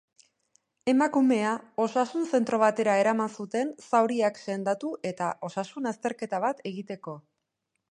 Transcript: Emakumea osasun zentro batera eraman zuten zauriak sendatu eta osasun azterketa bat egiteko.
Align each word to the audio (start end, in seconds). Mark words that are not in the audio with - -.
Emakumea 0.93 1.51
osasun 1.83 2.25
zentro 2.37 2.59
batera 2.63 2.95
eraman 3.03 3.29
zuten 3.43 3.71
zauriak 3.91 4.41
sendatu 4.49 4.93
eta 5.13 5.31
osasun 5.51 5.93
azterketa 5.95 6.43
bat 6.49 6.67
egiteko. 6.73 7.19